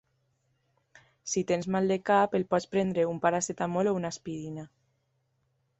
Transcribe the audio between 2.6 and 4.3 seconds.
prendre un paracetamol o una